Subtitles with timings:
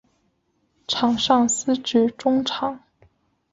[0.87, 2.79] 场上司职中场。